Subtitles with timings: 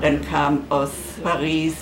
[0.00, 0.90] Dann kam aus
[1.22, 1.74] Paris,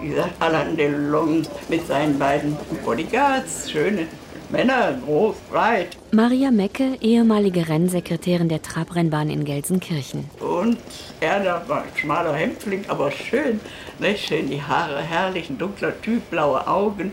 [0.00, 4.06] wie gesagt, Alain Delon mit seinen beiden Bodyguards, schöne
[4.52, 5.96] Männer, groß, breit.
[6.10, 10.28] Maria Mecke, ehemalige Rennsekretärin der Trabrennbahn in Gelsenkirchen.
[10.40, 10.76] Und
[11.20, 13.60] er, da war ein schmaler Hämpfling, aber schön,
[13.98, 14.14] ne?
[14.16, 17.12] schön die Haare, herrlich, ein dunkler Typ, blaue Augen.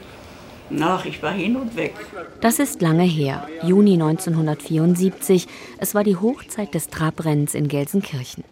[0.82, 1.96] Ach, ich war hin und weg.
[2.42, 5.48] Das ist lange her, Juni 1974.
[5.78, 8.44] Es war die Hochzeit des Trabrennens in Gelsenkirchen.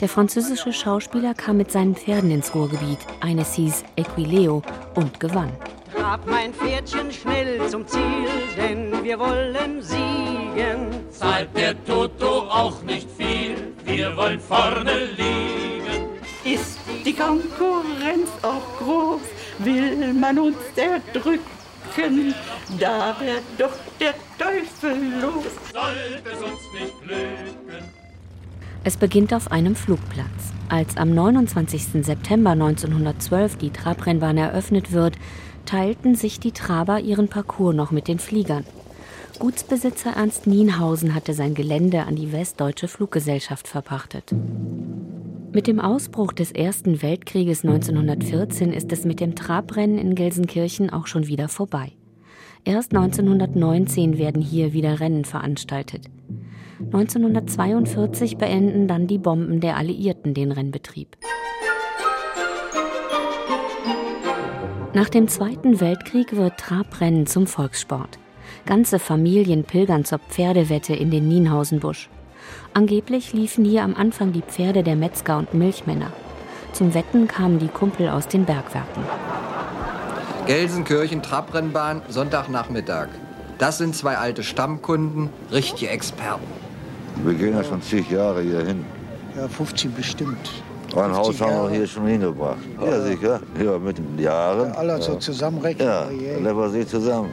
[0.00, 2.98] Der französische Schauspieler kam mit seinen Pferden ins Ruhrgebiet.
[3.20, 4.62] Eines hieß Equileo
[4.94, 5.52] und gewann.
[5.96, 10.90] Trab mein Pferdchen schnell zum Ziel, denn wir wollen siegen.
[11.10, 16.04] Zahlt der Toto auch nicht viel, wir wollen vorne liegen.
[16.44, 19.22] Ist die Konkurrenz auch groß,
[19.60, 21.53] will man uns erdrücken,
[22.78, 25.44] da wird doch der Teufel los.
[25.72, 27.84] Sollte es uns nicht glücken.
[28.86, 30.28] Es beginnt auf einem Flugplatz.
[30.68, 32.04] Als am 29.
[32.04, 35.16] September 1912 die Trabrennbahn eröffnet wird,
[35.64, 38.64] teilten sich die Traber ihren Parcours noch mit den Fliegern.
[39.38, 44.32] Gutsbesitzer Ernst Nienhausen hatte sein Gelände an die Westdeutsche Fluggesellschaft verpachtet.
[45.54, 51.06] Mit dem Ausbruch des Ersten Weltkrieges 1914 ist es mit dem Trabrennen in Gelsenkirchen auch
[51.06, 51.92] schon wieder vorbei.
[52.64, 56.06] Erst 1919 werden hier wieder Rennen veranstaltet.
[56.80, 61.16] 1942 beenden dann die Bomben der Alliierten den Rennbetrieb.
[64.92, 68.18] Nach dem Zweiten Weltkrieg wird Trabrennen zum Volkssport.
[68.66, 72.10] Ganze Familien pilgern zur Pferdewette in den Nienhausenbusch.
[72.72, 76.12] Angeblich liefen hier am Anfang die Pferde der Metzger und Milchmänner.
[76.72, 79.04] Zum Wetten kamen die Kumpel aus den Bergwerken.
[80.46, 83.08] Gelsenkirchen Trabrennbahn, Sonntagnachmittag.
[83.58, 86.44] Das sind zwei alte Stammkunden, richtige Experten.
[87.22, 88.84] Wir gehen ja schon zig Jahre hier hin.
[89.36, 90.50] Ja, 50 bestimmt.
[90.96, 92.58] Ein Haus 50 haben wir hier schon hingebracht.
[92.84, 93.40] Ja, sicher.
[93.64, 94.72] Ja, mit den Jahren.
[94.72, 95.86] Alle so zusammenrechnen.
[95.86, 97.30] Ja, sie zusammen.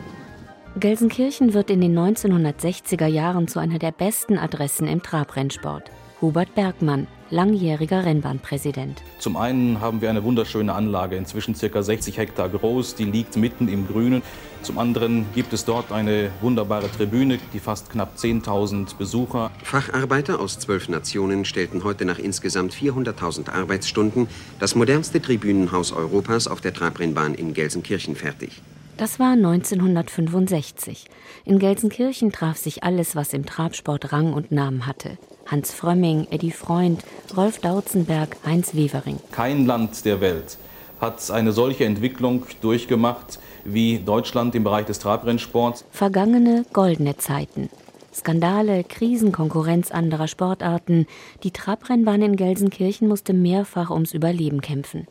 [0.80, 5.92] Gelsenkirchen wird in den 1960er Jahren zu einer der besten Adressen im Trabrennsport.
[6.22, 9.04] Hubert Bergmann, langjähriger Rennbahnpräsident.
[9.20, 11.84] Zum einen haben wir eine wunderschöne Anlage, inzwischen ca.
[11.84, 14.22] 60 Hektar groß, die liegt mitten im Grünen.
[14.62, 19.52] Zum anderen gibt es dort eine wunderbare Tribüne, die fast knapp 10.000 Besucher.
[19.64, 24.28] Facharbeiter aus zwölf Nationen stellten heute nach insgesamt 400.000 Arbeitsstunden
[24.59, 28.62] das modernste Tribünenhaus Europas auf der Trabrennbahn in Gelsenkirchen fertig.
[29.02, 31.06] Das war 1965.
[31.44, 35.18] In Gelsenkirchen traf sich alles, was im Trabsport Rang und Namen hatte.
[35.48, 37.04] Hans Frömming, Eddie Freund,
[37.36, 39.18] Rolf Dautzenberg, Heinz Wevering.
[39.32, 40.60] Kein Land der Welt
[41.00, 45.84] hat eine solche Entwicklung durchgemacht wie Deutschland im Bereich des Trabrennsports.
[45.90, 47.72] Vergangene goldene Zeiten.
[48.14, 51.08] Skandale, Krisen, Konkurrenz anderer Sportarten.
[51.42, 55.08] Die Trabrennbahn in Gelsenkirchen musste mehrfach ums Überleben kämpfen.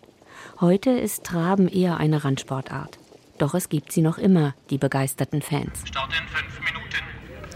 [0.60, 2.99] Heute ist Traben eher eine Randsportart.
[3.40, 5.82] Doch es gibt sie noch immer, die begeisterten Fans.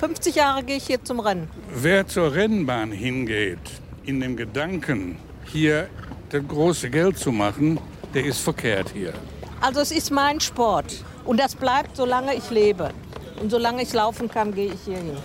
[0.01, 1.47] 50 Jahre gehe ich hier zum Rennen.
[1.75, 3.59] Wer zur Rennbahn hingeht,
[4.05, 5.89] in dem Gedanken, hier
[6.31, 7.79] das große Geld zu machen,
[8.15, 9.13] der ist verkehrt hier.
[9.61, 12.91] Also es ist mein Sport und das bleibt, solange ich lebe.
[13.43, 15.19] Und solange ich laufen kann, gehe ich hier hin.